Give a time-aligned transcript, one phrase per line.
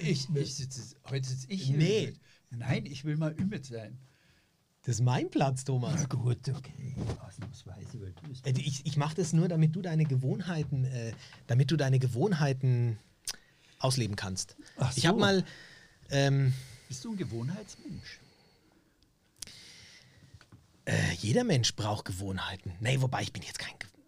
[0.00, 1.76] ich, ich sitze, heute sitze ich hier.
[1.76, 2.14] Nee.
[2.50, 3.98] Nein, ich will mal Ümit sein.
[4.82, 5.94] Das ist mein Platz, Thomas.
[6.00, 6.94] Na gut, okay.
[7.26, 8.46] Ausnahmsweise, weil du bist.
[8.46, 11.12] Äh, Ich, ich mache das nur, damit du deine Gewohnheiten, äh,
[11.46, 12.98] damit du deine Gewohnheiten
[13.78, 14.56] ausleben kannst.
[14.78, 15.08] Ach Ich so.
[15.08, 15.44] habe mal,
[16.10, 16.52] ähm,
[16.88, 18.18] Bist du ein Gewohnheitsmensch?
[20.86, 22.72] äh, jeder Mensch braucht Gewohnheiten.
[22.80, 23.74] Nee, wobei ich bin jetzt kein.
[23.78, 23.99] Ge- Pff,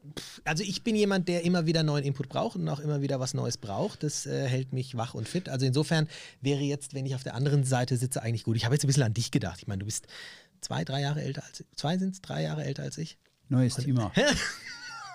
[0.45, 3.35] Also ich bin jemand, der immer wieder neuen Input braucht und auch immer wieder was
[3.35, 4.03] Neues braucht.
[4.03, 5.49] Das äh, hält mich wach und fit.
[5.49, 6.09] Also insofern
[6.41, 8.57] wäre jetzt, wenn ich auf der anderen Seite sitze, eigentlich gut.
[8.57, 9.59] Ich habe jetzt ein bisschen an dich gedacht.
[9.61, 10.07] Ich meine, du bist
[10.61, 11.67] zwei, drei Jahre älter als ich.
[11.77, 13.19] Zwei sind es, drei Jahre älter als ich.
[13.49, 14.13] Neues Thema.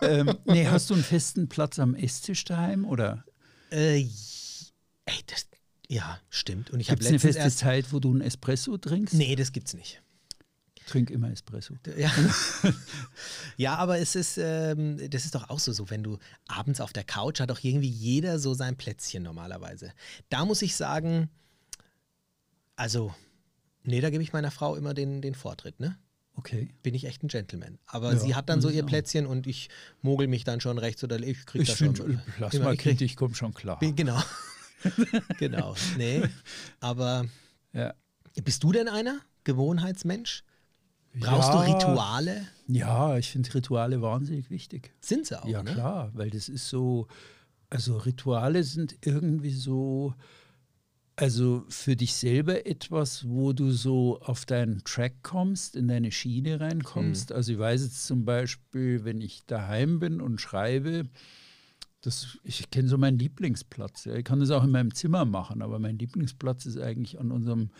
[0.01, 3.25] ähm, nee, hast du einen festen Platz am Esstisch daheim oder
[3.71, 4.07] Äh,
[5.05, 5.47] ey, das,
[5.89, 6.69] ja, stimmt.
[6.69, 7.59] Und ich habe eine feste erst.
[7.59, 9.13] Zeit, wo du einen Espresso trinkst?
[9.13, 10.01] Nee, das gibt's nicht.
[10.87, 11.75] Trink immer Espresso.
[11.97, 12.11] Ja.
[13.57, 16.93] ja, aber es ist, ähm, das ist doch auch so, so, wenn du abends auf
[16.93, 19.91] der Couch hat doch irgendwie jeder so sein Plätzchen normalerweise.
[20.29, 21.29] Da muss ich sagen,
[22.75, 23.13] also,
[23.83, 25.97] nee, da gebe ich meiner Frau immer den, den Vortritt, ne?
[26.35, 26.69] Okay.
[26.83, 27.79] Bin ich echt ein Gentleman.
[27.87, 28.87] Aber Ja, sie hat dann so ihr auch.
[28.87, 29.69] Plätzchen und ich
[30.01, 31.95] mogel mich dann schon rechts oder ich krieg Ich das schon.
[31.95, 33.79] finde, lass immer, mal ich krieg- Kind, ich komme schon klar.
[33.79, 34.21] Bin- Genau.
[35.39, 35.75] genau.
[35.97, 36.21] Nee.
[36.79, 37.25] Aber
[37.73, 37.93] Ja.
[38.43, 39.19] bist du denn einer?
[39.45, 40.43] Gewohnheitsmensch?
[41.19, 42.47] Brauchst ja, du Rituale?
[42.67, 44.93] Ja, ich finde Rituale wahnsinnig wichtig.
[44.99, 45.71] Sind sie auch, ja, ne?
[45.71, 47.07] klar, weil das ist so,
[47.69, 50.13] also Rituale sind irgendwie so,
[51.15, 56.59] also für dich selber etwas, wo du so auf deinen Track kommst, in deine Schiene
[56.59, 57.31] reinkommst.
[57.31, 61.09] Also ich weiß jetzt zum Beispiel, wenn ich daheim bin und schreibe,
[62.01, 64.05] das, ich kenne so meinen Lieblingsplatz.
[64.05, 67.71] Ich kann das auch in meinem Zimmer machen, aber mein Lieblingsplatz ist eigentlich an unserem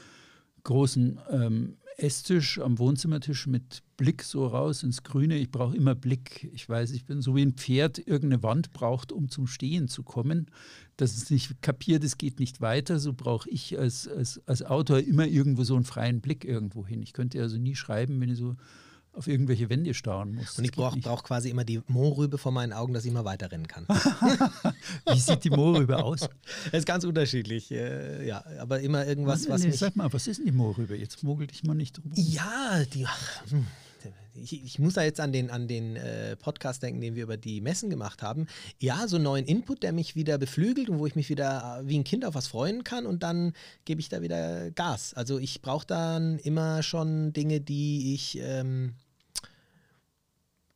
[0.64, 5.36] großen ähm, Esstisch am Wohnzimmertisch mit Blick so raus ins Grüne.
[5.38, 6.48] Ich brauche immer Blick.
[6.54, 10.04] Ich weiß, ich bin so wie ein Pferd irgendeine Wand braucht, um zum Stehen zu
[10.04, 10.52] kommen.
[10.95, 13.00] Das ist nicht kapiert, es geht nicht weiter.
[13.00, 17.02] So brauche ich als, als, als Autor immer irgendwo so einen freien Blick irgendwo hin.
[17.02, 18.55] Ich könnte also nie schreiben, wenn ich so
[19.17, 20.58] auf irgendwelche Wände starren muss.
[20.58, 23.67] Und ich brauche brauch quasi immer die Mohrrübe vor meinen Augen, dass ich immer weiterrennen
[23.67, 23.86] kann.
[25.11, 26.30] Wie sieht die Moorrübe aus?
[26.66, 27.72] Das ist ganz unterschiedlich.
[27.72, 29.80] Äh, ja, aber immer irgendwas, was nee, mich.
[29.80, 30.95] sag mal, was ist denn die Moorrübe?
[30.95, 32.11] Jetzt mogel dich mal nicht drum.
[32.14, 33.05] Ja, die.
[33.08, 33.66] Ach, hm.
[34.36, 37.38] ich, ich muss da jetzt an den, an den äh, Podcast denken, den wir über
[37.38, 38.45] die Messen gemacht haben.
[38.80, 41.98] Ja, so einen neuen Input, der mich wieder beflügelt und wo ich mich wieder wie
[41.98, 43.54] ein Kind auf was freuen kann und dann
[43.86, 45.16] gebe ich da wieder Gas.
[45.16, 48.94] Also ich brauche dann immer schon Dinge, die ich, ähm,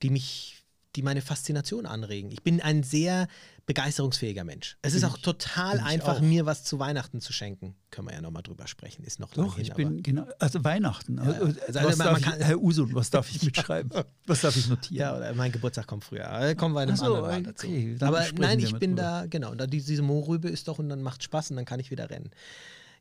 [0.03, 0.63] die mich,
[0.95, 2.31] die meine Faszination anregen.
[2.31, 3.27] Ich bin ein sehr
[3.65, 4.77] begeisterungsfähiger Mensch.
[4.81, 6.21] Es ist Bin auch ich- total einfach, auch.
[6.21, 7.75] mir was zu Weihnachten zu schenken.
[7.91, 9.03] Können wir ja nochmal drüber sprechen.
[9.05, 11.17] Ist noch Doch, hin, ich bin genau, also Weihnachten.
[11.17, 11.23] ja.
[11.23, 13.91] Also, Also, man- man kann- ich, Herr Usun, was darf ich mitschreiben?
[14.25, 14.97] was darf ich notieren?
[14.99, 16.23] Ja, oder mein Geburtstag kommt früher.
[16.23, 17.67] Da kommen wir in einem so, anderen Mal dazu.
[17.67, 19.01] okay, aber nein, ich bin drüber.
[19.21, 21.79] da, genau, da die, diese Mohrrübe ist doch und dann macht Spaß und dann kann
[21.79, 22.31] ich wieder rennen.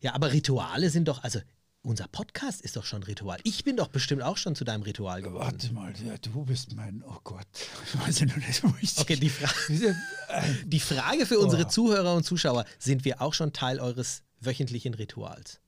[0.00, 1.40] Ja, aber Rituale sind doch, also
[1.82, 3.38] unser Podcast ist doch schon Ritual.
[3.44, 5.44] Ich bin doch bestimmt auch schon zu deinem Ritual geworden.
[5.44, 7.46] Warte mal, ja, du bist mein, oh Gott,
[7.84, 9.48] ich weiß ja noch nicht, wo ich Okay, die, Fra
[10.64, 11.68] die Frage für unsere Oh.
[11.68, 15.60] Zuhörer und Zuschauer, sind wir auch schon Teil eures wöchentlichen Rituals?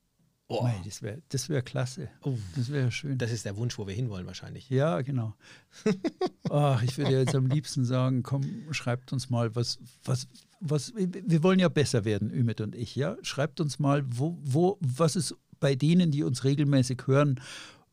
[0.49, 2.11] Oh, Mei, das wäre das wär klasse.
[2.23, 2.37] Oh.
[2.57, 3.17] Das wäre schön.
[3.17, 4.69] das ist der Wunsch, wo wir hinwollen wahrscheinlich.
[4.69, 5.35] ja, genau.
[6.51, 10.29] Ach, ich würde jetzt am liebsten sagen, komm, schreibt uns mal, was, was,
[10.61, 13.17] was, wir wollen ja besser werden, Ümit und ich, ja?
[13.23, 17.41] Schreibt uns mal, wo, wo, was ist bei denen, die uns regelmäßig hören,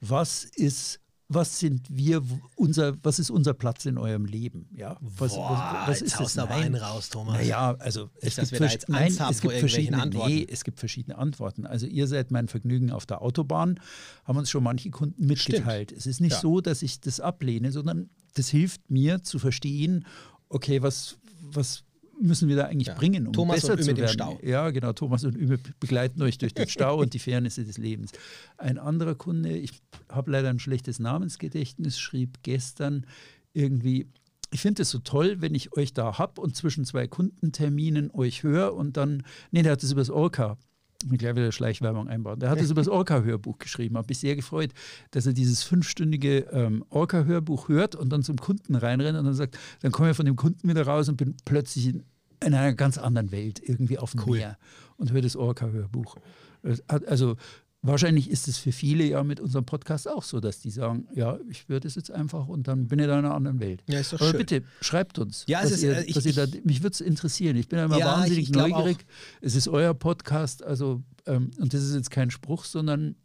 [0.02, 1.00] was ist,
[1.30, 2.24] was sind wir,
[2.56, 4.98] unser, was ist unser Platz in eurem Leben, ja?
[5.02, 7.36] Was, Boah, jetzt haust du aber einen raus, Thomas.
[7.36, 10.34] Naja, also es dass gibt, vers- nein, es gibt verschiedene, Antworten.
[10.34, 11.68] nee, es gibt verschiedene Antworten.
[11.68, 13.80] Also ihr seid mein Vergnügen auf der Autobahn,
[14.26, 15.92] haben uns schon manche Kunden mitgeteilt.
[15.92, 16.40] Es ist nicht Ja.
[16.42, 20.06] so, dass ich das ablehne, sondern das hilft mir zu verstehen,
[20.50, 21.84] okay, was, was
[22.20, 22.94] müssen wir da eigentlich Ja.
[22.96, 24.08] bringen, um Thomas besser und zu werden.
[24.10, 24.40] Stau.
[24.44, 28.12] Ja, genau, Thomas und Üme begleiten euch durch den Stau und die Fairnisse des Lebens.
[28.58, 33.06] Ein anderer Kunde, ich habe leider ein schlechtes Namensgedächtnis, schrieb gestern
[33.54, 34.08] irgendwie,
[34.52, 38.44] ich finde es so toll, wenn ich euch da habe und zwischen zwei Kundenterminen euch
[38.44, 40.58] höre und dann, nee, der hat es übers Orca,
[41.04, 42.40] ich will gleich wieder Schleichwerbung einbauen.
[42.42, 43.96] Der hat es über das Orca-Hörbuch geschrieben.
[43.96, 44.72] Habe mich sehr gefreut,
[45.12, 49.58] dass er dieses fünfstündige ähm, Orca-Hörbuch hört und dann zum Kunden reinrennt und dann sagt,
[49.82, 51.94] dann komme ich von dem Kunden wieder raus und bin plötzlich
[52.42, 54.38] in, in einer ganz anderen Welt, irgendwie auf dem Cool.
[54.38, 54.58] Meer
[54.98, 56.18] und höre das Orca-Hörbuch.
[56.64, 57.38] Es Also
[57.82, 61.40] wahrscheinlich ist es für viele ja mit unserem Podcast auch so, dass die sagen, ja,
[61.50, 63.84] ich höre das jetzt einfach und dann bin ich da in einer anderen Welt.
[63.88, 64.40] Ja, ist doch Aber schön.
[64.40, 65.46] bitte, schreibt uns.
[65.48, 67.56] Ja, es ist, ihr, äh, ich- ihr da, ich- mich würde es interessieren.
[67.56, 68.98] Ich bin immer Ja, ich- wahnsinnig ich neugierig.
[68.98, 69.40] auch.
[69.42, 73.16] Es ist euer Podcast, also ähm, und das ist jetzt kein Spruch, sondern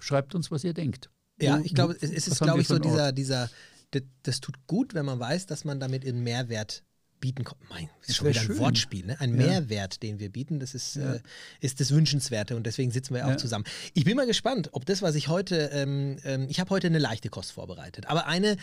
[0.00, 1.10] schreibt uns, was ihr denkt.
[1.40, 3.18] Ja, Wo- ich glaube, es es ist, glaube ich, so dieser, Ort?
[3.18, 3.50] dieser,
[3.92, 6.82] das, das tut gut, wenn man weiß, dass man damit einen Mehrwert
[7.24, 7.44] bieten.
[7.70, 8.58] Mein, das ist schon wieder ein schön.
[8.58, 9.18] Wortspiel, ne?
[9.20, 9.46] ein Ja.
[9.46, 10.60] Mehrwert, den wir bieten.
[10.60, 11.14] Das ist, Ja.
[11.14, 11.20] äh,
[11.60, 13.64] ist das Wünschenswerte und deswegen sitzen wir ja auch zusammen.
[13.94, 16.98] Ich bin mal gespannt, ob das, was ich heute, ähm, ähm, ich habe heute eine
[16.98, 18.56] leichte Kost vorbereitet, aber eine,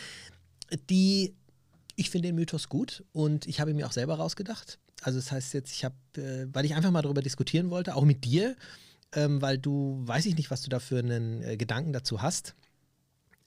[0.88, 1.34] die,
[1.96, 4.78] ich finde den Mythos gut und ich habe ihn mir auch selber rausgedacht.
[5.02, 8.04] Also das heißt jetzt, ich habe, äh, weil ich einfach mal darüber diskutieren wollte, auch
[8.04, 8.54] mit dir,
[9.14, 12.54] ähm, weil du, weiß ich nicht, was du da für einen äh, Gedanken dazu hast.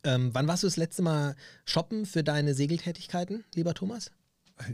[0.04, 1.36] Ähm, wann warst du das letzte Mal
[1.66, 4.12] shoppen für deine Segeltätigkeiten, lieber Thomas?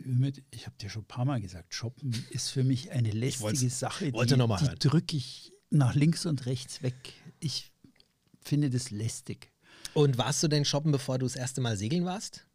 [0.05, 3.69] Ümit, ich habe dir schon ein paar Mal gesagt, Shoppen ist für mich eine lästige
[3.69, 4.13] Sache.
[4.13, 4.39] wollte die
[4.69, 7.13] die drücke ich nach links und rechts weg.
[7.39, 7.71] Ich
[8.41, 9.51] finde das lästig.
[9.93, 12.45] Und warst du denn shoppen, bevor du das erste Mal segeln warst?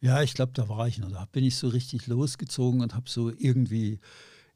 [0.00, 1.10] Ja, ich glaube, da war ich noch.
[1.10, 4.00] Da bin ich so richtig losgezogen und habe so irgendwie,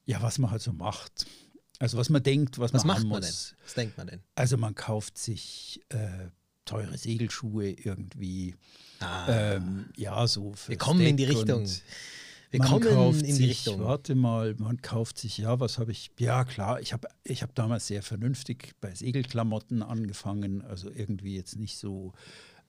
[0.06, 1.26] ja, was man halt so macht.
[1.80, 3.30] Also was man denkt, was, Was man macht haben man denn?
[3.30, 3.54] muss.
[3.64, 4.20] Was denkt man denn?
[4.36, 6.28] Also man kauft sich äh,
[6.64, 8.54] teure Segelschuhe irgendwie.
[9.00, 11.66] Ah, Ähm, ja, so wir kommen in die Richtung.
[12.50, 13.80] Wir man kommen kauft in die sich, Richtung.
[13.80, 16.12] Warte mal, man kauft sich, ja, was habe ich?
[16.18, 20.62] Ja, klar, ich habe ich hab damals sehr vernünftig bei Segelklamotten angefangen.
[20.62, 22.12] Also irgendwie jetzt nicht so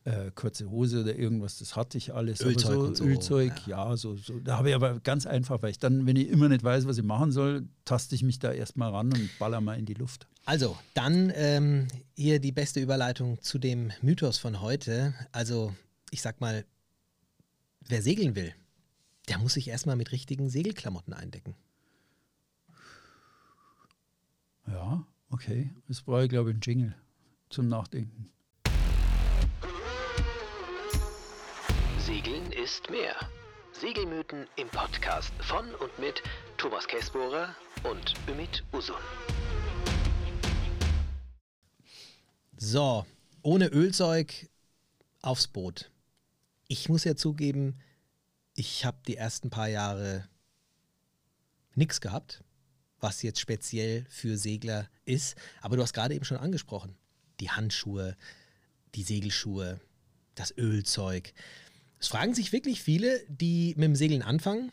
[0.06, 2.42] äh, kurze Hose oder irgendwas, das hatte ich alles.
[2.42, 4.40] Ölzeug so, und so, Ölzeug, ja, so, so.
[4.40, 6.98] Da habe ich aber ganz einfach, weil ich dann, wenn ich immer nicht weiß, was
[6.98, 10.28] ich machen soll, taste ich mich da erstmal ran und baller mal in die Luft.
[10.46, 15.16] Also, dann ähm, hier die beste Überleitung zu dem Mythos von heute.
[15.32, 15.76] Also,
[16.12, 16.66] ich sag mal,
[17.82, 18.54] wer segeln will,
[19.28, 21.56] der muss sich erstmal mit richtigen Segelklamotten eindecken.
[24.68, 25.72] Ja, okay.
[25.88, 26.96] Das brauche ich, glaube ich, einen Jingle
[27.50, 28.30] zum Nachdenken.
[31.98, 33.16] Segeln ist mehr.
[33.74, 36.22] Segelmythen im Podcast von und mit
[36.58, 38.96] Thomas Käsbohrer und Ümit Usun.
[42.58, 43.06] So,
[43.42, 44.50] ohne Ölzeug
[45.22, 45.92] aufs Boot.
[46.68, 47.78] Ich muss ja zugeben,
[48.54, 50.28] ich habe die ersten paar Jahre
[51.74, 52.44] nichts gehabt,
[53.02, 55.36] was jetzt speziell für Segler ist.
[55.62, 56.96] Aber du hast gerade eben schon angesprochen,
[57.42, 58.16] die Handschuhe,
[58.96, 59.82] die Segelschuhe,
[60.36, 61.34] das Ölzeug.
[62.00, 64.72] Es fragen sich wirklich viele, die mit dem Segeln anfangen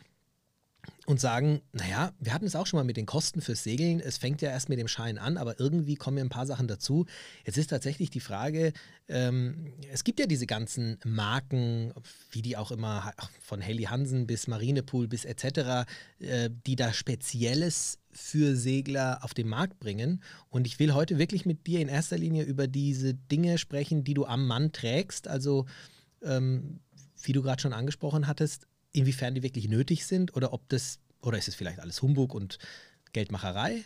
[1.05, 3.99] und sagen, naja, wir hatten es auch schon mal mit den Kosten fürs Segeln.
[3.99, 6.67] Es fängt ja erst mit dem Schein an, aber irgendwie kommen ja ein paar Sachen
[6.67, 7.05] dazu.
[7.45, 8.71] Jetzt ist tatsächlich die Frage,
[9.09, 11.93] ähm, es gibt ja diese ganzen Marken,
[12.31, 13.11] wie die auch immer,
[13.41, 15.85] von Helly Hansen bis Marinepool bis etc.,
[16.19, 20.23] äh, die da Spezielles für Segler auf den Markt bringen.
[20.49, 24.13] Und ich will heute wirklich mit dir in erster Linie über diese Dinge sprechen, die
[24.13, 25.27] du am Mann trägst.
[25.27, 25.65] Also,
[26.21, 26.79] ähm,
[27.23, 31.37] wie du gerade schon angesprochen hattest, inwiefern die wirklich nötig sind oder ob das, oder
[31.37, 32.59] ist es vielleicht alles Humbug und
[33.13, 33.83] Geldmacherei?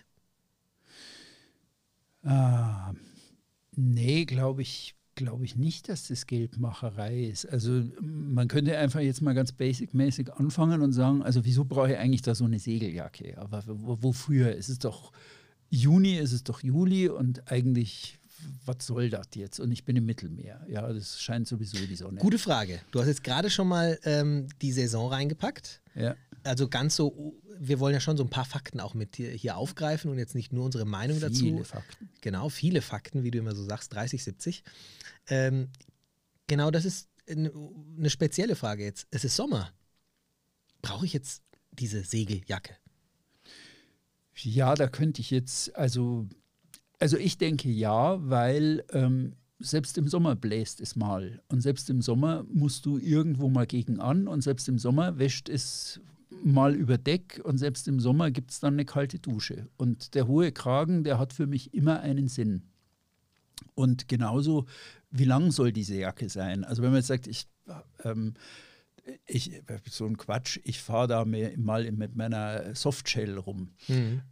[2.23, 2.93] Ah,
[3.75, 7.47] nee, glaube ich, glaube ich nicht, dass das Geldmacherei ist.
[7.47, 11.97] Also man könnte einfach jetzt mal ganz basic-mäßig anfangen und sagen, also wieso brauche ich
[11.97, 13.37] eigentlich da so eine Segeljacke?
[13.37, 14.55] Aber wo- wofür?
[14.57, 15.11] Es ist doch
[15.69, 18.19] Juni, es ist doch Juli und eigentlich,
[18.65, 19.59] was soll das jetzt?
[19.59, 20.65] Und ich bin im Mittelmeer.
[20.69, 22.19] Ja, das scheint sowieso die Sonne.
[22.19, 22.79] Gute Frage.
[22.91, 25.81] Du hast jetzt gerade schon mal ähm, die Saison reingepackt.
[25.95, 26.15] Ja.
[26.43, 29.57] Also ganz so, wir wollen ja schon so ein paar Fakten auch mit dir hier
[29.57, 31.63] aufgreifen und jetzt nicht nur unsere Meinung Viele dazu.
[31.63, 32.09] Fakten.
[32.21, 34.63] Genau, viele Fakten, wie du immer so sagst, 30, 70.
[35.29, 35.69] Ähm,
[36.47, 37.51] genau, das ist eine,
[37.97, 39.07] eine spezielle Frage jetzt.
[39.11, 39.71] Es ist Sommer.
[40.81, 42.75] Brauche ich jetzt diese Segeljacke?
[44.35, 46.27] Ja, da könnte ich jetzt, also,
[46.99, 51.41] also ich denke ja, weil ähm, selbst im Sommer bläst es mal.
[51.47, 55.49] Und selbst im Sommer musst du irgendwo mal gegen an und selbst im Sommer wäscht
[55.49, 55.99] es
[56.43, 59.67] mal über Deck und selbst im Sommer gibt es dann eine kalte Dusche.
[59.77, 62.63] Und der hohe Kragen, der hat für mich immer einen Sinn.
[63.73, 64.65] Und genauso,
[65.09, 66.63] wie lang soll diese Jacke sein?
[66.63, 67.47] Also wenn man jetzt sagt, ich,
[68.03, 68.33] ähm,
[69.25, 69.51] ich
[69.89, 73.69] so ein Quatsch, ich fahre da mal mit meiner Softshell rum.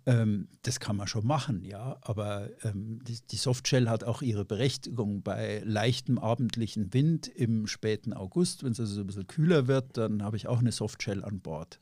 [0.06, 4.46] Ähm, das kann man schon machen, ja, aber ähm, die, die Softshell hat auch ihre
[4.46, 8.64] Berechtigung bei leichtem abendlichen Wind im späten August.
[8.64, 11.40] Wenn es also so ein bisschen kühler wird, dann habe ich auch eine Softshell an
[11.40, 11.78] Bord.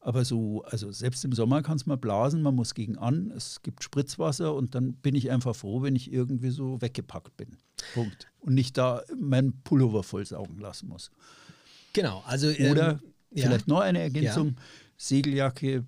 [0.00, 3.62] Aber so, also selbst im Sommer kann es mal blasen, man muss gegen an, es
[3.62, 7.56] gibt Spritzwasser und dann bin ich einfach froh, wenn ich irgendwie so weggepackt bin.
[7.94, 8.28] Punkt.
[8.40, 11.10] Und nicht da meinen Pullover vollsaugen lassen muss.
[11.94, 12.50] Genau, also.
[12.50, 13.46] ähm, Oder ja.
[13.46, 14.56] vielleicht noch eine Ergänzung:
[14.98, 15.84] Segeljacke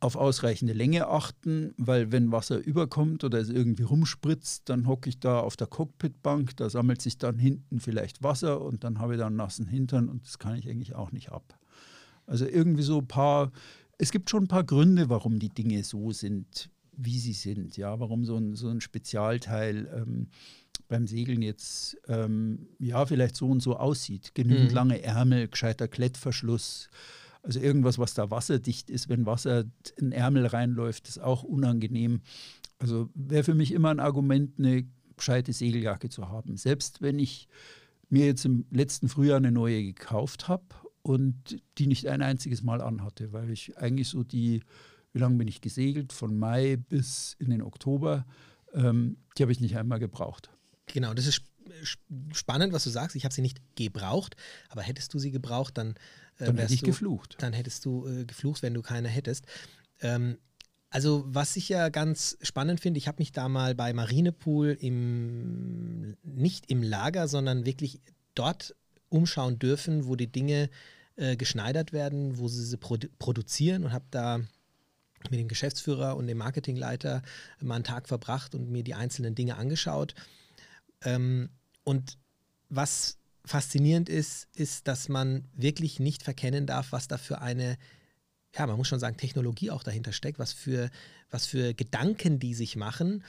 [0.00, 5.20] auf ausreichende Länge achten, weil wenn Wasser überkommt oder es irgendwie rumspritzt, dann hocke ich
[5.20, 9.18] da auf der Cockpitbank, da sammelt sich dann hinten vielleicht Wasser und dann habe ich
[9.18, 11.58] da einen nassen Hintern und das kann ich eigentlich auch nicht ab.
[12.26, 13.52] Also irgendwie so ein paar,
[13.98, 17.76] es gibt schon ein paar Gründe, warum die Dinge so sind, wie sie sind.
[17.76, 20.28] Ja, warum so ein, so ein Spezialteil ähm,
[20.88, 24.34] beim Segeln jetzt ähm, ja vielleicht so und so aussieht.
[24.34, 24.74] Genügend Mhm.
[24.74, 26.88] lange Ärmel, gescheiter Klettverschluss.
[27.42, 29.64] Also irgendwas, was da wasserdicht ist, wenn Wasser
[29.98, 32.20] in Ärmel reinläuft, ist auch unangenehm.
[32.78, 34.84] Also wäre für mich immer ein Argument, eine
[35.16, 36.56] gescheite Segeljacke zu haben.
[36.56, 37.48] Selbst wenn ich
[38.08, 40.64] mir jetzt im letzten Frühjahr eine neue gekauft habe
[41.02, 44.62] und die nicht ein einziges Mal anhatte, weil ich eigentlich so die,
[45.16, 48.26] wie lange bin ich gesegelt, von Mai bis in den Oktober,
[48.74, 50.50] ähm, die habe ich nicht einmal gebraucht.
[50.88, 51.40] Genau, das ist
[52.32, 53.16] spannend, was du sagst.
[53.16, 54.36] Ich habe sie nicht gebraucht,
[54.68, 55.92] aber hättest du sie gebraucht, dann,
[56.38, 57.36] äh, dann hätte ich du, geflucht.
[57.38, 59.46] Dann hättest du äh, geflucht, wenn du keine hättest.
[60.02, 60.36] Ähm,
[60.90, 66.18] also was ich ja ganz spannend finde, ich habe mich da mal bei Marinepool im,
[66.24, 68.00] nicht im Lager, sondern wirklich
[68.34, 68.76] dort
[69.08, 70.68] umschauen dürfen, wo die Dinge
[71.16, 74.40] äh, geschneidert werden, wo sie sie produ produzieren und habe da
[75.30, 77.22] mit dem Geschäftsführer und dem Marketingleiter
[77.60, 80.14] mal einen Tag verbracht und mir die einzelnen Dinge angeschaut.
[81.02, 81.50] Ähm,
[81.84, 82.18] und
[82.68, 87.78] was faszinierend ist, ist, dass man wirklich nicht verkennen darf, was da für eine,
[88.54, 90.90] ja, man muss schon sagen, Technologie auch dahinter steckt, was für,
[91.30, 93.22] was für Gedanken die sich machen,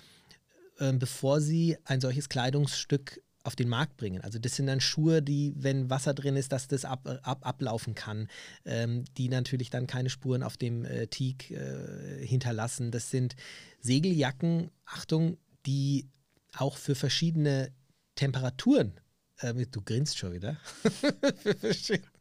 [0.79, 4.21] äh, bevor sie ein solches Kleidungsstück auf den Markt bringen.
[4.21, 7.95] Also das sind dann Schuhe, die, wenn Wasser drin ist, dass das ab, ab, ablaufen
[7.95, 8.27] kann,
[8.65, 12.91] ähm, die natürlich dann keine Spuren auf dem äh, Teak äh, hinterlassen.
[12.91, 13.35] Das sind
[13.79, 16.09] Segeljacken, Achtung, die
[16.53, 17.71] auch für verschiedene
[18.15, 18.99] Temperaturen,
[19.39, 20.57] äh, du grinst schon wieder,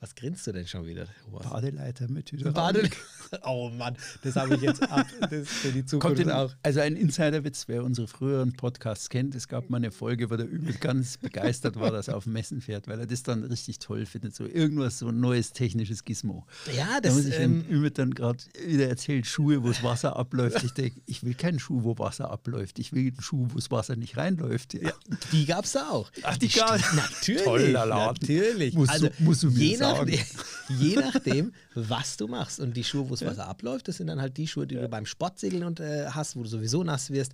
[0.00, 1.06] Was grinst du denn schon wieder?
[1.30, 2.54] Badeleiter mit Hydraulik.
[2.54, 2.90] Badele
[3.44, 5.06] oh Mann, das habe ich jetzt ab.
[5.20, 6.52] Das für die Zukunft in, auch.
[6.62, 10.46] Also ein Insiderwitz, wer unsere früheren Podcasts kennt, es gab mal eine Folge, wo der
[10.46, 14.06] Übel ganz begeistert war, dass er auf Messen fährt, weil er das dann richtig toll
[14.06, 14.34] findet.
[14.34, 16.46] So irgendwas, so ein neues technisches Gizmo.
[16.76, 20.16] Ja, das da muss ich ähm, Übel dann gerade wieder erzählt, Schuhe, wo das Wasser
[20.16, 20.62] abläuft.
[20.62, 22.78] Ich denke, ich will keinen Schuh, wo Wasser abläuft.
[22.78, 24.74] Ich will einen Schuh, wo das Wasser nicht reinläuft.
[24.74, 24.92] Ja.
[25.32, 26.10] Die gab es da auch.
[26.22, 26.92] Ach, die, die gab es.
[26.94, 27.44] Natürlich.
[27.44, 28.16] Toller Laden.
[28.20, 28.74] Natürlich.
[28.74, 30.20] Musst also, du, musst du je, nachdem,
[30.80, 32.60] je nachdem, was du machst.
[32.60, 33.28] Und die Schuhe, wo das ja.
[33.28, 34.82] Wasser abläuft, das sind dann halt die Schuhe, die ja.
[34.82, 37.32] du beim Sportsegeln und, äh, hast, wo du sowieso nass wirst.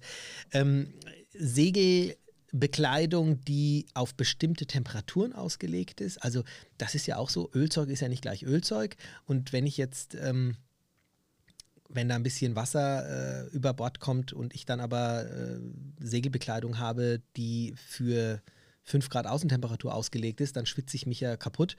[0.53, 0.93] Ähm,
[1.33, 6.19] Segelbekleidung, die auf bestimmte Temperaturen ausgelegt ist.
[6.19, 6.45] Also
[6.79, 8.97] das ist ja auch so, Ölzeug ist ja nicht gleich Ölzeug.
[9.27, 10.57] Und wenn ich jetzt, ähm,
[11.89, 15.59] wenn da ein bisschen Wasser äh, über Bord kommt und ich dann aber äh,
[16.01, 18.41] Segelbekleidung habe, die für
[18.85, 21.77] 5 Grad Außentemperatur ausgelegt ist, dann schwitze ich mich ja kaputt.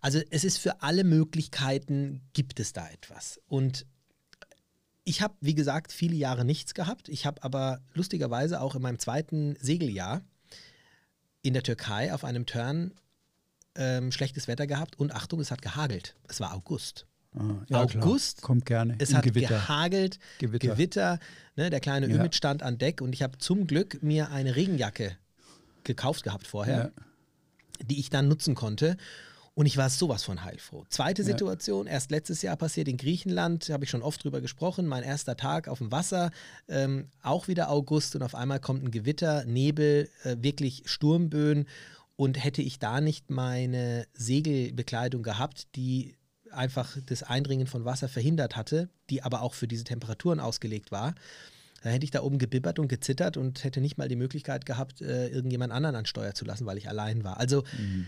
[0.00, 3.40] Also es ist für alle Möglichkeiten gibt es da etwas.
[3.46, 3.86] Und
[5.04, 7.08] ich habe, wie gesagt, viele Jahre nichts gehabt.
[7.08, 10.22] Ich habe aber lustigerweise auch in meinem zweiten Segeljahr
[11.42, 12.92] in der Türkei auf einem Turn
[13.76, 16.16] ähm, schlechtes Wetter gehabt und Achtung, es hat gehagelt.
[16.28, 17.06] Es war August.
[17.34, 18.38] Ah, ja, August.
[18.38, 18.46] Klar.
[18.46, 18.96] Kommt gerne.
[18.98, 19.48] Es Im hat Gewitter.
[19.48, 20.68] gehagelt, Gewitter.
[20.74, 21.18] Gewitter
[21.54, 22.16] ne, der kleine ja.
[22.16, 25.16] Ümit stand an Deck und ich habe zum Glück mir eine Regenjacke
[25.86, 27.84] gekauft gehabt vorher, ja.
[27.84, 28.96] die ich dann nutzen konnte.
[29.54, 30.84] Und ich war sowas von heilfroh.
[30.90, 31.26] Zweite ja.
[31.26, 35.34] Situation, erst letztes Jahr passiert in Griechenland, habe ich schon oft drüber gesprochen, mein erster
[35.34, 36.30] Tag auf dem Wasser,
[36.68, 41.66] ähm, auch wieder August und auf einmal kommt ein Gewitter, Nebel, äh, wirklich Sturmböen.
[42.16, 46.16] Und hätte ich da nicht meine Segelbekleidung gehabt, die
[46.50, 51.14] einfach das Eindringen von Wasser verhindert hatte, die aber auch für diese Temperaturen ausgelegt war,
[51.86, 55.00] da hätte ich da oben gebibbert und gezittert und hätte nicht mal die Möglichkeit gehabt,
[55.02, 57.38] äh, irgendjemand anderen an Steuer zu lassen, weil ich allein war.
[57.38, 58.06] Also mhm.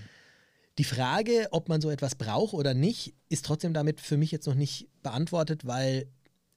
[0.78, 4.48] die Frage, ob man so etwas braucht oder nicht, ist trotzdem damit für mich jetzt
[4.48, 6.08] noch nicht beantwortet, weil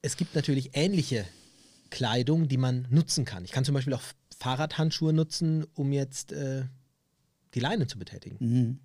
[0.02, 1.24] es gibt natürlich ähnliche
[1.92, 3.46] Kleidung, die man nutzen kann.
[3.46, 4.02] Ich kann zum Beispiel auch
[4.40, 6.64] Fahrradhandschuhe nutzen, um jetzt äh,
[7.54, 8.38] die Leine zu betätigen.
[8.40, 8.80] Mhm.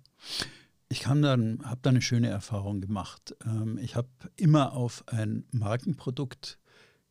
[0.89, 3.35] Ich habe da eine schöne Erfahrung gemacht.
[3.43, 6.59] Ähm, ich habe immer auf ein Markenprodukt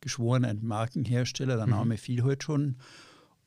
[0.01, 1.97] geschworen, ein Markenhersteller, der Name mhm.
[1.97, 2.77] fiel heute schon.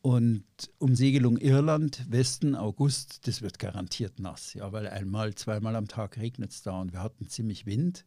[0.02, 0.44] Und
[0.78, 6.52] Umsegelung Irland, Westen, August, das wird garantiert nass, ja, weil einmal, zweimal am Tag regnet
[6.52, 8.06] es da und wir hatten ziemlich Wind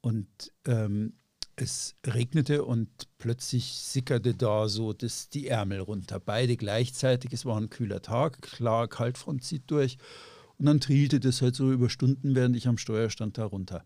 [0.00, 0.26] und
[0.66, 1.12] ähm,
[1.54, 6.18] es regnete und plötzlich sickerte da so das, die Ärmel runter.
[6.18, 9.98] Beide gleichzeitig, es war ein kühler Tag, klar, Kaltfront zieht durch
[10.58, 13.84] und dann trielte das halt so über Stunden, während ich am Steuer stand, da runter.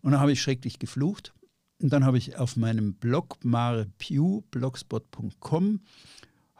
[0.00, 1.34] Und dann habe ich schrecklich geflucht
[1.80, 5.80] und dann habe ich auf meinem Blog marepew.blogspot.com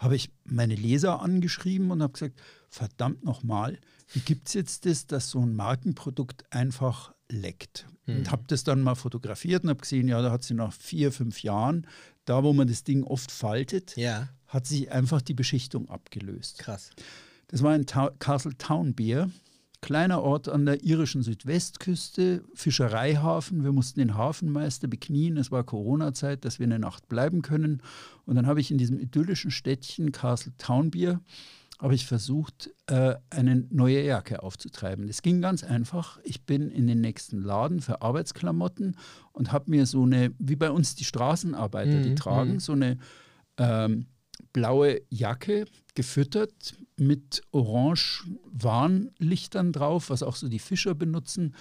[0.01, 3.79] habe ich meine Leser angeschrieben und habe gesagt, verdammt nochmal,
[4.13, 7.87] wie gibt es jetzt das, dass so ein Markenprodukt einfach leckt?
[8.07, 8.17] Mhm.
[8.17, 11.13] Und habe das dann mal fotografiert und habe gesehen, ja, da hat sie nach vier,
[11.13, 11.87] fünf Jahren,
[12.25, 14.31] da wo man das Ding oft faltet, ja.
[14.47, 16.59] hat sich einfach die Beschichtung abgelöst.
[16.59, 16.91] Krass.
[17.49, 19.31] Das war ein Ta Castle Town Bier
[19.83, 23.65] Kleiner Ort an der irischen Südwestküste, Fischereihafen.
[23.65, 25.37] Wir mussten den Hafenmeister beknien.
[25.39, 27.83] Es war Corona-Zeit, dass wir eine Nacht bleiben können.
[28.27, 31.21] Und dann habe ich in diesem idyllischen Städtchen Castle Townbier
[31.81, 35.07] habe ich versucht, äh, eine neue Jacke aufzutreiben.
[35.07, 36.21] Das ging ganz einfach.
[36.25, 38.97] Ich bin in den nächsten Laden für Arbeitsklamotten
[39.33, 42.61] und habe mir so eine, wie bei uns die Straßenarbeiter, Mhm, die tragen, mhm.
[42.61, 42.99] so eine
[43.57, 44.07] ähm,
[44.53, 51.55] blaue Jacke gefüttert mit orange Warnlichtern drauf, was auch so die Fischer benutzen.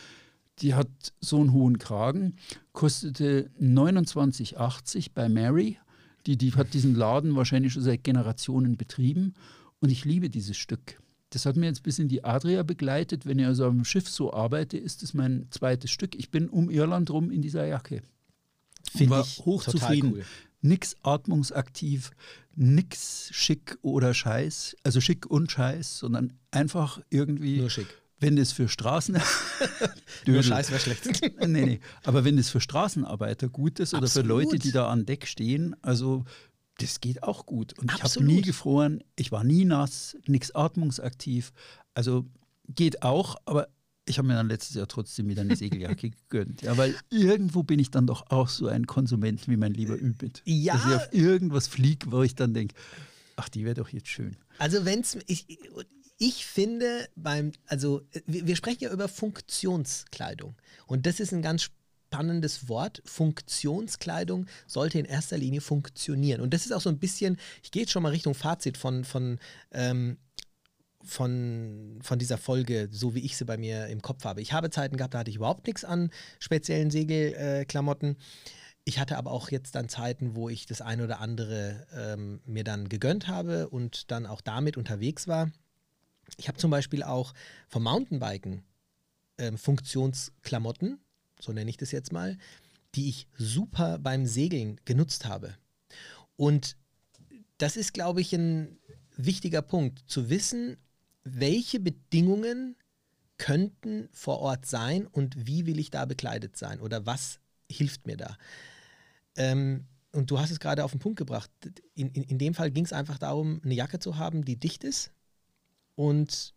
[0.60, 0.90] Die hat
[1.22, 2.36] so einen hohen Kragen,
[2.74, 5.78] kostete 29,80 bei Mary.
[6.26, 9.34] Die, die hat diesen Laden wahrscheinlich schon seit Generationen betrieben.
[9.80, 11.02] Und ich liebe dieses Stück.
[11.30, 13.26] Das hat mir jetzt bis in die Adria begleitet.
[13.26, 16.16] Wenn ich also auf dem Schiff so arbeite, ist es mein zweites Stück.
[16.16, 18.02] Ich bin um Irland rum in dieser Jacke.
[18.92, 20.12] Finde war ich hochzufrieden.
[20.12, 20.26] total cool.
[20.62, 22.12] Nix atmungsaktiv,
[22.56, 27.88] nix schick oder scheiß, also schick und scheiß, sondern einfach irgendwie, Nur schick.
[28.20, 29.18] wenn das für Straßen.
[30.26, 30.44] Nur.
[30.44, 31.06] Scheiß wäre schlecht.
[31.48, 31.80] nee, nee.
[32.04, 34.46] Aber wenn das für Straßenarbeiter gut ist oder für Absolut.
[34.46, 36.26] Leute, die da an Deck stehen, also
[36.80, 37.78] das geht auch gut.
[37.80, 38.30] Und ich habe Absolut.
[38.30, 41.52] nie gefroren, ich war nie nass, nichts atmungsaktiv.
[41.94, 42.26] Also
[42.68, 43.68] geht auch, aber
[44.10, 46.64] ich habe mir dann letztes Jahr trotzdem wieder eine Segeljacke gegönnt.
[46.64, 50.42] Ja, weil irgendwo bin ich dann doch auch so ein Konsument wie mein lieber Übit.
[50.46, 50.74] Ja.
[50.74, 52.76] Dass ich auf irgendwas fliege, wo ich dann denke,
[53.36, 54.36] ach, die wäre doch jetzt schön.
[54.58, 55.46] Also wenn es, ich,
[56.18, 60.56] ich finde beim, also wir, wir sprechen ja über Funktionskleidung
[60.88, 63.02] und das ist ein ganz spannendes Wort.
[63.06, 67.84] Funktionskleidung sollte in erster Linie funktionieren und das ist auch so ein bisschen, ich gehe
[67.84, 69.40] jetzt schon mal Richtung Fazit von, von
[69.72, 70.18] ähm,
[71.04, 74.42] von, von dieser Folge, so wie ich sie bei mir im Kopf habe.
[74.42, 78.18] Ich habe Zeiten gehabt, da hatte ich überhaupt nichts an speziellen Segelklamotten.
[78.84, 82.64] Ich hatte aber auch jetzt dann Zeiten, wo ich das eine oder andere ähm, mir
[82.64, 85.52] dann gegönnt habe und dann auch damit unterwegs war.
[86.38, 87.34] Ich habe zum Beispiel auch
[87.68, 88.64] vom Mountainbiken
[89.38, 91.00] ähm, Funktionsklamotten,
[91.40, 92.38] so nenne ich das jetzt mal,
[92.96, 95.56] die ich super beim Segeln genutzt habe.
[96.36, 96.76] Und
[97.58, 98.80] das ist, glaube ich, ein
[99.16, 100.78] wichtiger Punkt, zu wissen,
[101.24, 102.76] welche Bedingungen
[103.38, 107.40] könnten vor Ort sein und wie will ich da bekleidet sein oder was
[107.72, 108.38] hilft mir da.
[109.36, 111.52] Ähm, und du hast es gerade auf den Punkt gebracht.
[111.96, 114.84] In, in, in dem Fall ging es einfach darum, eine Jacke zu haben, die dicht
[114.84, 115.12] ist.
[115.96, 116.54] Und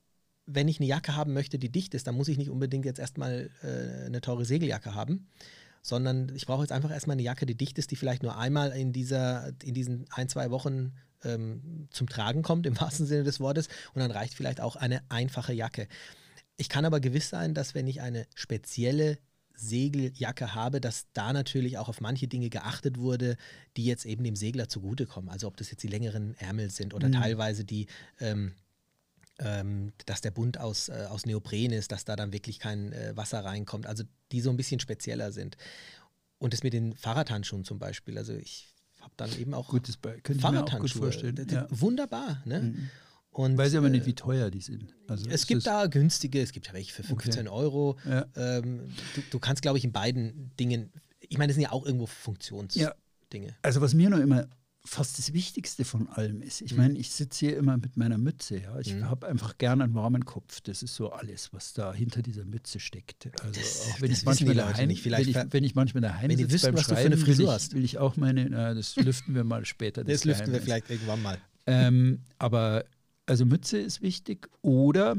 [0.47, 2.99] wenn ich eine Jacke haben möchte, die dicht ist, dann muss ich nicht unbedingt jetzt
[2.99, 5.29] erstmal äh, eine teure Segeljacke haben,
[5.83, 8.73] sondern ich brauche jetzt einfach erstmal eine Jacke, die dicht ist, die vielleicht nur einmal
[8.73, 10.93] in, dieser, in diesen ein, zwei Wochen
[11.25, 13.69] ähm, zum Tragen kommt, im wahrsten Sinne des Wortes.
[13.95, 15.89] Und dann reicht vielleicht auch eine einfache Jacke.
[16.57, 19.19] Ich kann aber gewiss sein, dass wenn ich eine spezielle
[19.55, 23.37] Segeljacke habe, dass da natürlich auch auf manche Dinge geachtet wurde,
[23.77, 25.31] die jetzt eben dem Segler zugutekommen.
[25.31, 27.13] Also ob das jetzt die längeren Ärmel sind oder Mhm.
[27.13, 27.87] teilweise die,
[28.21, 28.55] ähm,
[29.39, 33.17] ähm, dass der Bund aus, äh, aus Neopren ist, dass da dann wirklich kein äh,
[33.17, 33.87] Wasser reinkommt.
[33.87, 35.57] Also die so ein bisschen spezieller sind.
[36.39, 38.19] Und das mit den Fahrradhandschuhen zum Beispiel.
[38.19, 38.72] Also ich
[39.13, 41.03] habe dann eben auch Gutes Be könnte gut Fahrradhandschuhe.
[41.03, 41.47] vorstellen.
[41.51, 41.67] Ja.
[41.71, 42.43] Wunderbar.
[42.45, 42.61] Ne?
[42.61, 42.91] Mhm.
[43.31, 44.95] Und, Weiß ich aber nicht, äh, wie teuer die sind.
[45.09, 47.97] Also es gibt das- da günstige, es gibt ja welche für 15 Euro.
[48.07, 48.27] Ja.
[48.37, 48.81] Ähm,
[49.15, 52.05] du, du kannst, glaube ich, in beiden Dingen, ich meine, das sind ja auch irgendwo
[52.05, 52.11] Ja.
[52.11, 53.57] Funktionsdinge.
[53.63, 54.49] Also was mir noch immer
[54.85, 56.77] fast das Wichtigste von allem ist, ich Mhm.
[56.79, 58.79] meine, ich sitze hier immer mit meiner Mütze, ja.
[58.81, 59.09] Ich Mhm.
[59.09, 60.61] habe einfach gerne einen warmen Kopf.
[60.61, 63.27] Das ist so alles, was da hinter dieser Mütze steckt.
[63.43, 65.03] Also Das- auch wenn das ich wissen manchmal daheim, nicht.
[65.03, 67.13] Vielleicht wenn, ich, wenn ich manchmal daheim Wenn sitze wüssten, beim was du für Schreiben,
[67.15, 67.75] eine Frisur will, ich, hast.
[67.75, 70.03] will ich auch meine, na, das lüften wir mal später.
[70.03, 71.39] Das lüften wir vielleicht irgendwann mal.
[71.67, 72.85] Ähm, aber
[73.27, 75.17] also Mütze ist wichtig oder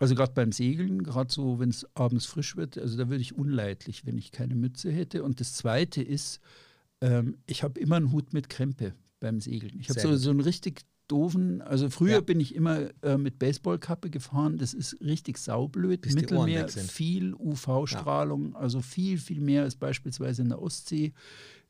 [0.00, 3.36] also gerade beim Segeln, gerade so, wenn es abends frisch wird, also da würde ich
[3.38, 5.22] unleidlich, wenn ich keine Mütze hätte.
[5.22, 6.40] Und das Zweite ist,
[7.00, 8.92] ähm, ich habe immer einen Hut mit Krempe
[9.24, 9.72] beim Segeln.
[9.80, 12.20] Ich habe so, so einen richtig doofen, also früher Ja.
[12.20, 16.02] bin ich immer äh, mit Baseballkappe gefahren, das ist richtig saublöd.
[16.02, 21.12] Bis Mittelmeer, viel UV-Strahlung, also viel, viel mehr als beispielsweise in der Ostsee.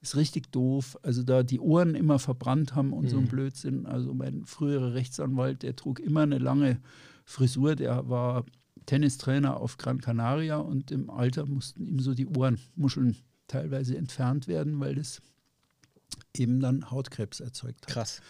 [0.01, 0.99] Ist richtig doof.
[1.03, 3.29] Also da die Ohren immer verbrannt haben und so ein Mhm.
[3.29, 3.87] Blödsinn.
[3.87, 6.81] Also mein früherer Rechtsanwalt, der trug immer eine lange
[7.25, 8.45] Frisur, der war
[8.87, 14.79] Tennistrainer auf Gran Canaria und im Alter mussten ihm so die Ohrenmuscheln teilweise entfernt werden,
[14.81, 15.23] weil das
[16.37, 17.93] eben dann Hautkrebs erzeugt hat.
[17.93, 18.21] Krass.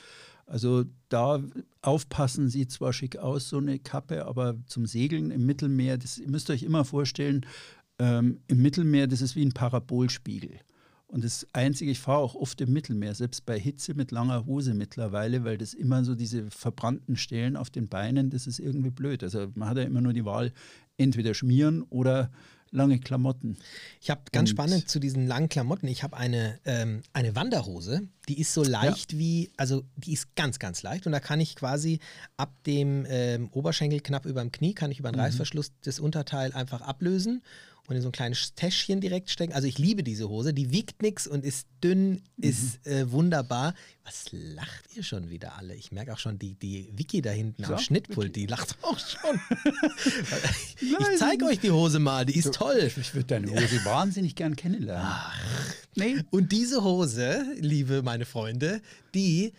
[0.47, 1.43] Also da
[1.81, 6.31] aufpassen sieht zwar schick aus, so eine Kappe, aber zum Segeln im Mittelmeer, das, ihr
[6.31, 7.47] müsst euch immer vorstellen,
[7.99, 10.61] ähm, im Mittelmeer, das ist wie ein Parabolspiegel.
[11.07, 14.75] Und das Einzige, ich fahre auch oft im Mittelmeer, selbst bei Hitze mit langer Hose
[14.75, 19.23] mittlerweile, weil das immer so diese verbrannten Stellen auf den Beinen, das ist irgendwie blöd.
[19.23, 20.53] Also man hat ja immer nur die Wahl,
[20.97, 22.31] entweder schmieren oder
[22.75, 23.57] lange Klamotten.
[24.01, 25.87] Ich habe ganz Und- spannend zu diesen langen Klamotten.
[25.89, 30.59] Ich habe eine, ähm, eine Wanderhose, die ist so leicht wie, also die ist ganz,
[30.59, 31.07] ganz leicht.
[31.07, 32.01] Und da kann ich quasi
[32.37, 36.53] ab dem ähm, Oberschenkel knapp über dem Knie, kann ich über den Reißverschluss das Unterteil
[36.53, 37.43] einfach ablösen
[37.87, 39.53] und in so ein kleines Täschchen direkt stecken.
[39.53, 40.55] Also ich liebe diese Hose.
[40.55, 43.75] Die wiegt nichts und ist dünn, ist äh, wunderbar.
[44.05, 45.75] Was lacht ihr schon wieder alle?
[45.75, 48.99] Ich merke auch schon, die, die Vicky da hinten So, am Schnittpult, die lacht auch
[48.99, 49.39] schon.
[50.81, 52.91] ich zeige euch die Hose mal, die ist toll.
[52.97, 55.13] Ich würde deine Hose wahnsinnig gern kennenlernen.
[55.95, 56.25] Nee.
[56.31, 58.81] Und diese Hose, liebe meine Freunde,
[59.15, 59.53] die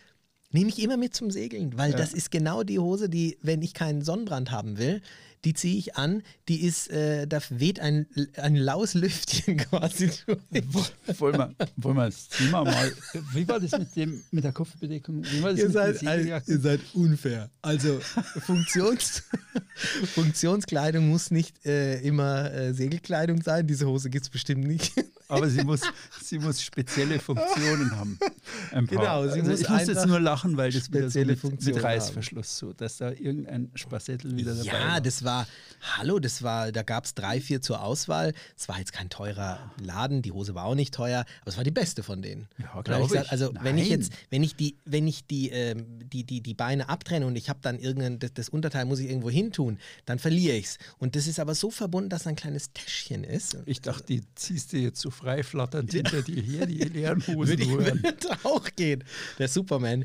[0.50, 3.74] nehme ich immer mit zum Segeln, weil das ist genau die Hose, die, wenn ich
[3.74, 5.02] keinen Sonnenbrand haben will,
[5.44, 11.20] die ziehe ich an, die ist, äh, da weht ein, ein laues Lüftchen quasi durch.
[11.20, 12.92] Wollen wir, wollen wir das Thema mal.
[13.32, 15.24] Wie war das mit, dem, mit der Kopfbedeckung?
[15.24, 16.54] Wie war das Ihr seid, Segeljacken?
[16.54, 17.50] ihr seid unfair.
[17.62, 18.00] Also
[18.44, 19.22] Funktions
[20.14, 23.66] Funktionskleidung muss nicht äh, immer äh, Segelkleidung sein.
[23.66, 24.92] Diese Hose gibt es bestimmt nicht.
[25.28, 25.80] Aber sie muss,
[26.22, 28.18] sie muss spezielle Funktionen haben.
[28.70, 31.76] Genau, sie also muss ich muss jetzt nur lachen, weil das wieder so mit, Funktionen
[31.76, 31.92] mit haben.
[31.92, 35.00] Reißverschluss so, dass da irgendein Spassettel wieder dabei Ja, war.
[35.00, 35.46] das war,
[35.96, 38.32] hallo, das war, da gab es drei, vier zur Auswahl.
[38.56, 41.64] Es war jetzt kein teurer Laden, die Hose war auch nicht teuer, aber es war
[41.64, 42.48] die beste von denen.
[42.58, 43.32] Ja, Und dann hab glaub gesagt, ich.
[43.32, 44.00] Also wenn ich Nein.
[44.00, 47.48] jetzt, wenn ich die, wenn ich die, ähm, die, die, die Beine abtrenne und ich
[47.48, 50.78] habe dann irgendein, das, das Unterteil muss ich irgendwo hin tun, dann verliere ich es.
[50.98, 53.58] Und das ist aber so verbunden, dass ein kleines Täschchen ist.
[53.66, 57.60] Ich dachte, die ziehst du jetzt so frei flatternd hinter dir her, die leeren Hosen
[57.60, 58.02] ich rühren.
[58.56, 59.04] auch gehen.
[59.38, 60.04] Der Superman.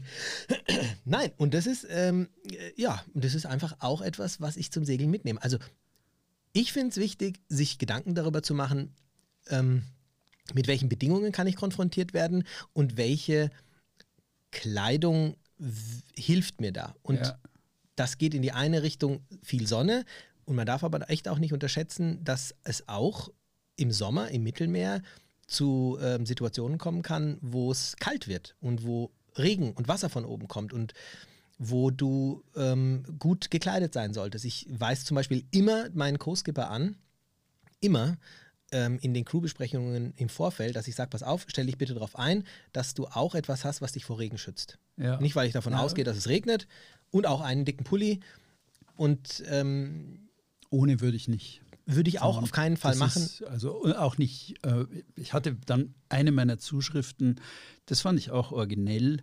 [1.05, 4.71] Nein, und das ist, ähm, äh, ja, und das ist einfach auch etwas, was ich
[4.71, 5.41] zum Segeln mitnehme.
[5.41, 5.57] Also,
[6.53, 8.93] ich finde es wichtig, sich Gedanken darüber zu machen,
[9.49, 9.83] ähm,
[10.53, 13.51] mit welchen Bedingungen kann ich konfrontiert werden und welche
[14.51, 15.37] Kleidung
[16.15, 16.95] hilft mir da.
[17.03, 17.39] Und Ja.
[17.95, 20.05] das geht in die eine Richtung viel Sonne.
[20.45, 23.29] Und man darf aber echt auch nicht unterschätzen, dass es auch
[23.77, 25.01] im Sommer im Mittelmeer
[25.51, 30.25] zu ähm, Situationen kommen kann, wo es kalt wird und wo Regen und Wasser von
[30.25, 30.93] oben kommt und
[31.57, 34.45] wo du ähm, gut gekleidet sein solltest.
[34.45, 36.95] Ich weise zum Beispiel immer meinen Co-Skipper an,
[37.81, 38.17] immer
[38.71, 42.17] ähm, in den Crewbesprechungen im Vorfeld, dass ich sage, pass auf, stell dich bitte darauf
[42.17, 44.79] ein, dass du auch etwas hast, was dich vor Regen schützt.
[44.97, 45.19] Ja.
[45.19, 45.79] Nicht, weil ich davon Ja.
[45.79, 46.67] ausgehe, dass es regnet
[47.11, 48.21] und auch einen dicken Pulli.
[48.95, 50.29] Und ähm,
[50.69, 51.60] Ohne würde ich nicht.
[51.85, 52.43] Würde ich auch fahren.
[52.43, 53.21] auf keinen Fall Das machen.
[53.21, 57.39] Ist, also äh, auch nicht, äh, ich hatte dann eine meiner Zuschriften,
[57.85, 59.21] das fand ich auch originell,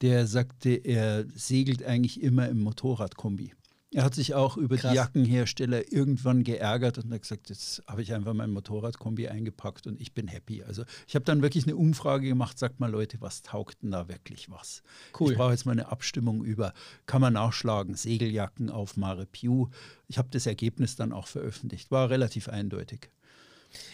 [0.00, 3.52] der sagte, er segelt eigentlich immer im Motorradkombi.
[3.90, 4.90] Er hat sich auch über Krass.
[4.90, 9.98] die Jackenhersteller irgendwann geärgert und hat gesagt, jetzt habe ich einfach mein Motorradkombi eingepackt und
[9.98, 10.62] ich bin happy.
[10.62, 14.08] Also ich habe dann wirklich eine Umfrage gemacht, sagt mal Leute, was taugt denn da
[14.08, 14.82] wirklich was?
[15.18, 15.32] Cool.
[15.32, 16.74] Ich brauche jetzt mal eine Abstimmung über,
[17.06, 19.68] kann man nachschlagen, Segeljacken auf Mare Piu.
[20.06, 23.10] Ich habe das Ergebnis dann auch veröffentlicht, war relativ eindeutig.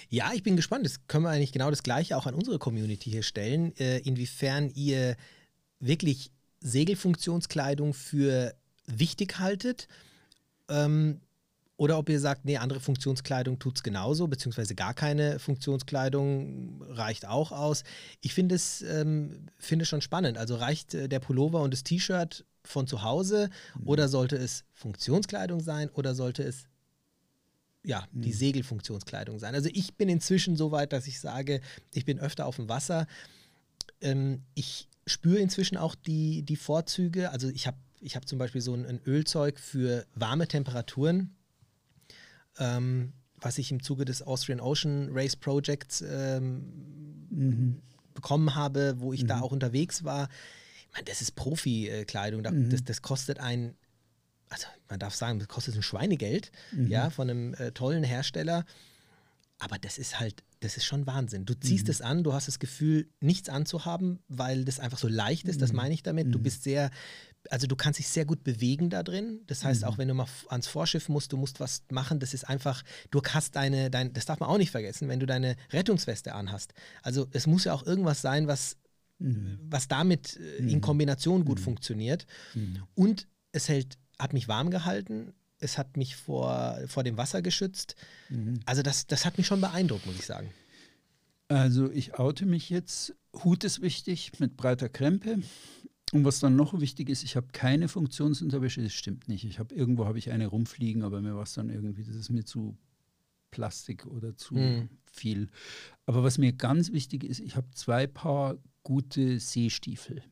[0.09, 0.85] Ja, ich bin gespannt.
[0.87, 4.71] Das können wir eigentlich genau das Gleiche auch an unsere Community hier stellen, äh, inwiefern
[4.75, 5.17] ihr
[5.79, 8.55] wirklich Segelfunktionskleidung für
[8.87, 9.89] wichtig haltet.
[10.69, 11.21] Ähm,
[11.77, 17.27] oder ob ihr sagt, nee, andere Funktionskleidung tut es genauso, beziehungsweise gar keine Funktionskleidung reicht
[17.27, 17.83] auch aus.
[18.21, 20.39] Ich finde es ähm, finde schon spannend.
[20.39, 23.51] Also reicht äh, der Pullover und das T-Shirt von zu Hause
[23.85, 26.69] oder sollte es Funktionskleidung sein oder sollte es
[27.85, 29.55] ja, die Segelfunktionskleidung sein.
[29.55, 31.61] Also ich bin inzwischen so weit, dass ich sage,
[31.93, 33.07] ich bin öfter auf dem Wasser.
[34.01, 37.31] Ähm, ich spüre inzwischen auch die, die Vorzüge.
[37.31, 41.35] Also ich habe ich hab zum Beispiel so ein, ein Ölzeug für warme Temperaturen,
[42.59, 47.81] ähm, was ich im Zuge des Austrian Ocean Race Projects ähm,
[48.15, 50.29] bekommen habe, wo ich da auch unterwegs war.
[50.89, 52.43] Ich meine, das ist Profi-Kleidung.
[52.43, 53.75] Da- Das, das kostet ein,
[54.49, 56.53] also man darf sagen, das kostet ein Schweinegeld,
[56.89, 58.65] ja, von einem äh, tollen Hersteller.
[59.59, 61.45] Aber das ist halt, das ist schon Wahnsinn.
[61.45, 65.49] Du ziehst es an, du hast das Gefühl, nichts anzuhaben, weil das einfach so leicht
[65.49, 66.27] ist, das meine ich damit.
[66.33, 66.91] Du bist sehr,
[67.51, 69.41] also du kannst dich sehr gut bewegen da drin.
[69.47, 72.45] Das heißt, auch wenn du mal ans Vorschiff musst, du musst was machen, das ist
[72.45, 76.35] einfach, du hast deine, dein, das darf man auch nicht vergessen, wenn du deine Rettungsweste
[76.35, 76.75] anhast.
[77.03, 78.77] Also es muss ja auch irgendwas sein, was,
[79.71, 82.27] was damit äh, in Kombination gut funktioniert.
[82.95, 85.33] Und es hält, hat mich warm gehalten.
[85.59, 87.95] Es hat mich vor, vor dem Wasser geschützt.
[88.67, 90.51] Also das, das hat mich schon beeindruckt, muss ich sagen.
[91.49, 93.15] Also ich oute mich jetzt.
[93.45, 95.39] Hut ist wichtig mit breiter Krempe.
[96.15, 99.45] Und was dann noch wichtig ist, ich habe keine Funktionsunterwäsche, das stimmt nicht.
[99.45, 102.31] Ich habe irgendwo habe ich eine rumfliegen, aber mir war es dann irgendwie, das ist
[102.31, 102.77] mir zu
[103.51, 104.89] Plastik oder zu Mhm.
[105.11, 105.49] viel.
[106.07, 110.23] Aber was mir ganz wichtig ist, ich habe zwei Paar gute Seestiefel,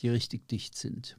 [0.00, 1.16] die richtig dicht sind.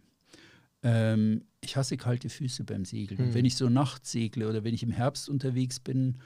[0.83, 3.21] Ähm, ich hasse kalte Füße beim Segeln.
[3.21, 3.33] Und Mhm.
[3.33, 6.17] Wenn ich so nachts segle oder wenn ich im Herbst unterwegs bin,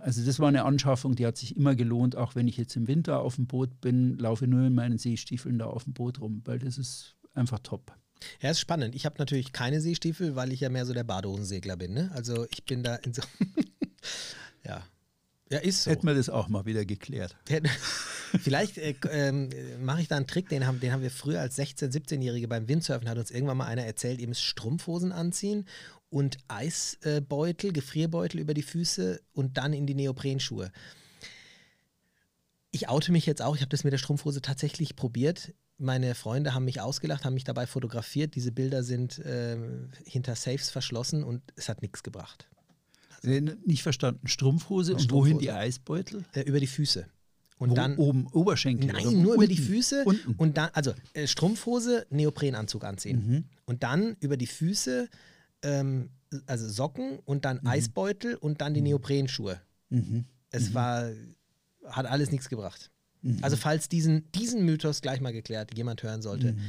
[0.00, 2.88] also das war eine Anschaffung, die hat sich immer gelohnt, auch wenn ich jetzt im
[2.88, 6.42] Winter auf dem Boot bin, laufe nur in meinen Seestiefeln da auf dem Boot rum,
[6.44, 7.92] weil das ist einfach top.
[8.40, 8.94] Ja, ist spannend.
[8.94, 11.94] Ich habe natürlich keine Seestiefel, weil ich ja mehr so der Badehosensegler bin.
[11.94, 12.10] Ne?
[12.14, 13.22] Also ich bin da in so.
[14.64, 14.82] ja.
[15.50, 15.90] Ja, ist so.
[15.90, 17.36] Hätten wir das auch mal wieder geklärt.
[18.42, 19.48] Vielleicht äh, ähm,
[19.80, 22.68] mache ich da einen Trick, den haben, den haben wir früher als 16-, 17-Jährige beim
[22.68, 25.64] Windsurfen, hat uns irgendwann mal einer erzählt, ihr müsst Strumpfhosen anziehen
[26.10, 30.70] und Eisbeutel, Gefrierbeutel über die Füße und dann in die Neoprenschuhe.
[32.70, 35.54] Ich oute mich jetzt auch, ich habe das mit der Strumpfhose tatsächlich probiert.
[35.78, 38.34] Meine Freunde haben mich ausgelacht, haben mich dabei fotografiert.
[38.34, 39.56] Diese Bilder sind äh,
[40.04, 42.48] hinter Safes verschlossen und es hat nichts gebracht.
[43.22, 44.26] Also, nicht verstanden.
[44.26, 45.30] Strumpfhose und Strumpfhose.
[45.30, 46.24] wohin die Eisbeutel?
[46.32, 47.06] Äh, über die Füße.
[47.58, 48.90] Und Wo, dann oben Oberschenkel.
[48.90, 49.72] oder Nein, nur über die unten?
[49.72, 50.34] Füße Unten.
[50.36, 53.26] und dann, also äh, Strumpfhose, Neoprenanzug anziehen.
[53.26, 53.44] Mhm.
[53.66, 55.08] Und dann über die Füße,
[55.62, 56.10] ähm,
[56.46, 59.60] also Socken und dann Eisbeutel und dann die Neoprenschuhe.
[59.90, 60.24] Mhm.
[60.50, 61.10] Es war,
[61.84, 62.90] hat alles nichts gebracht.
[63.42, 66.52] Also falls diesen, diesen Mythos gleich mal geklärt, jemand hören sollte.
[66.52, 66.60] Mhm.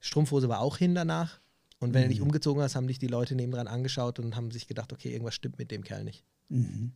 [0.00, 1.40] Strumpfhose war auch hin danach.
[1.78, 4.66] Und wenn du dich umgezogen hast, haben dich die Leute nebendran angeschaut und haben sich
[4.66, 6.24] gedacht, okay, irgendwas stimmt mit dem Kerl nicht.
[6.48, 6.92] Mhm.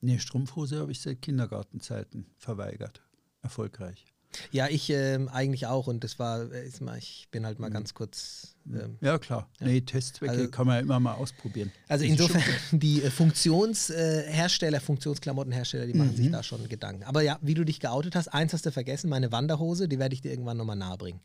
[0.00, 3.02] Nee, Strumpfhose habe ich seit Kindergartenzeiten verweigert.
[3.42, 4.04] Erfolgreich.
[4.50, 5.86] Ja, ich ähm, eigentlich auch.
[5.86, 8.54] Und das war, äh, mal, ich bin halt mal ganz kurz.
[8.70, 9.48] Ähm, Ja, klar.
[9.60, 11.72] Nee, Testzwecke Also- kann man ja immer mal ausprobieren.
[11.88, 16.16] Also Das insofern, die äh, Funktionshersteller, Funktionsklamottenhersteller, die machen Mhm.
[16.16, 17.04] sich da schon Gedanken.
[17.04, 20.14] Aber ja, wie du dich geoutet hast, eins hast du vergessen, meine Wanderhose, die werde
[20.14, 21.20] ich dir irgendwann nochmal nahebringen.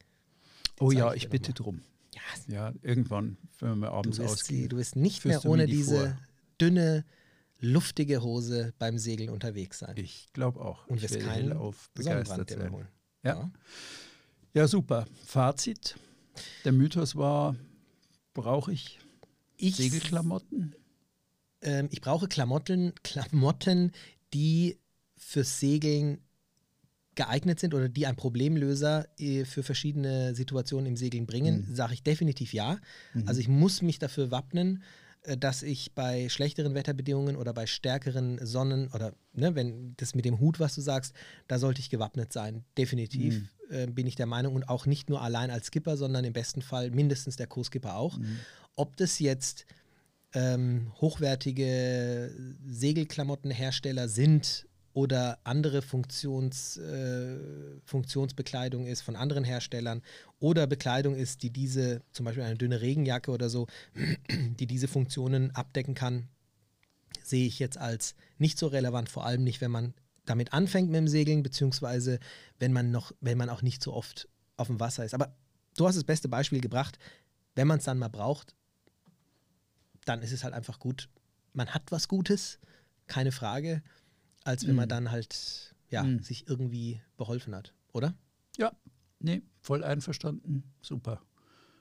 [0.78, 0.88] gut.
[0.88, 1.82] Oh ja, ich ich bitte drum.
[2.48, 4.62] Ja, Ja, irgendwann, wenn wir du abends wirst, ausgehen.
[4.64, 6.18] sie, du wirst nicht mehr du ohne die diese vor.
[6.60, 7.06] dünne,
[7.62, 9.96] luftige Hose beim Segeln unterwegs sein.
[9.96, 10.86] Ich glaube auch.
[10.88, 12.72] Und wirst werde keinen hellauf Sonnenbrand sein.
[12.72, 12.88] holen.
[13.24, 13.52] Ja.
[14.54, 15.08] ja, super.
[15.26, 15.96] Fazit.
[16.66, 17.56] Der Mythos war,
[18.34, 19.00] brauche ich
[19.58, 20.76] Ich, Segelklamotten?
[21.62, 23.92] ähm, ich brauche Klamotten, Klamotten,
[24.34, 24.80] die
[25.18, 26.20] fürs Segeln
[27.14, 32.04] geeignet sind oder die ein Problemlöser äh, für verschiedene Situationen im Segeln bringen, sage ich
[32.04, 32.80] definitiv ja.
[33.26, 34.82] Also ich muss mich dafür wappnen,
[35.38, 40.40] dass ich bei schlechteren Wetterbedingungen oder bei stärkeren Sonnen oder ne, wenn das mit dem
[40.40, 41.14] Hut, was du sagst,
[41.48, 42.64] da sollte ich gewappnet sein.
[42.78, 43.36] Definitiv
[43.70, 46.62] äh, bin ich der Meinung und auch nicht nur allein als Skipper, sondern im besten
[46.62, 48.18] Fall mindestens der Co-Skipper auch.
[48.76, 49.66] Ob das jetzt
[50.34, 52.32] ähm, hochwertige
[52.68, 57.38] Segelklamottenhersteller sind oder andere Funktions, äh,
[57.86, 60.02] Funktionsbekleidung ist von anderen Herstellern
[60.42, 63.68] oder Bekleidung ist, die diese, zum Beispiel eine dünne Regenjacke oder so,
[64.60, 66.28] die diese Funktionen abdecken kann,
[67.24, 69.94] sehe ich jetzt als nicht so relevant, vor allem nicht, wenn man
[70.26, 72.20] damit anfängt mit dem Segeln, beziehungsweise
[72.60, 74.28] wenn man noch, wenn man auch nicht so oft
[74.58, 75.14] auf dem Wasser ist.
[75.14, 75.36] Aber
[75.78, 76.98] du hast das beste Beispiel gebracht,
[77.56, 78.56] wenn man es dann mal braucht,
[80.06, 81.10] dann ist es halt einfach gut.
[81.54, 82.60] Man hat was Gutes,
[83.08, 83.84] keine Frage,
[84.44, 86.24] als wenn man dann halt ja, Mhm.
[86.24, 88.16] sich irgendwie beholfen hat, oder?
[89.22, 90.64] Nee, voll einverstanden.
[90.82, 91.22] Super.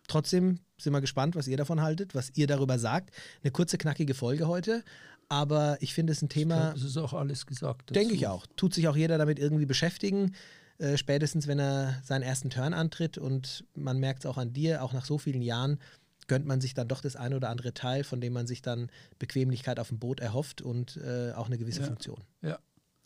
[0.09, 3.15] Trotzdem sind wir gespannt, was ihr davon haltet, was ihr darüber sagt.
[3.43, 4.83] Eine kurze, knackige Folge heute,
[5.29, 7.95] aber ich finde es ein Thema, es ist auch alles gesagt.
[7.95, 8.47] denke ich auch.
[8.57, 10.35] Tut sich auch jeder damit irgendwie beschäftigen,
[10.79, 14.83] äh, spätestens wenn er seinen ersten Turn antritt und man merkt es auch an dir,
[14.83, 15.79] auch nach so vielen Jahren,
[16.27, 18.89] gönnt man sich dann doch das ein oder andere Teil, von dem man sich dann
[19.19, 21.87] Bequemlichkeit auf dem Boot erhofft und äh, auch eine gewisse Ja.
[21.87, 22.19] Funktion.
[22.43, 22.59] Ja,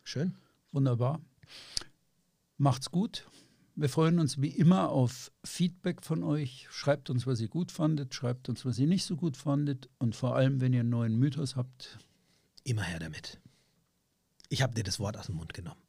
[0.04, 0.34] Schön.
[0.72, 1.20] wunderbar.
[2.56, 3.26] Macht's gut.
[3.76, 6.68] Wir freuen uns wie immer auf Feedback von euch.
[6.70, 10.14] Schreibt uns, was ihr gut fandet, schreibt uns, was ihr nicht so gut fandet und
[10.14, 11.98] vor allem, wenn ihr einen neuen Mythos habt,
[12.64, 13.40] Immer her damit.
[14.48, 15.83] Ich habe dir das Wort aus dem Mund genommen.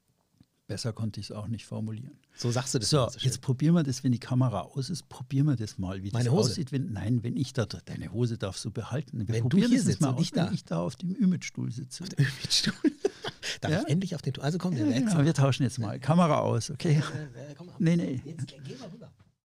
[0.68, 2.18] Besser konnte ich es auch nicht formulieren.
[2.36, 5.08] So sagst du das So, so jetzt probieren wir das, wenn die Kamera aus ist,
[5.10, 6.52] probieren wir das mal, wie Meine das Hose?
[6.52, 6.72] aussieht.
[6.72, 9.28] Wenn, nein, wenn ich da, deine Hose darfst du behalten.
[9.28, 10.48] Wir Wenn du hier das sitzt mal und aus, ich da.
[10.48, 12.04] wenn ich da auf dem Ümitstuhl sitze.
[12.04, 12.74] Mit Stuhl.
[13.62, 13.82] Darf Ja?
[13.84, 14.44] ich endlich auf den Tour?
[14.44, 16.00] Also komm, wir Ja, genau, wir tauschen jetzt mal.
[16.00, 16.96] Kamera aus, okay?
[16.98, 17.76] Äh, komm mal.
[17.80, 18.22] Nee, nee.
[18.26, 19.12] Jetzt geh mal rüber.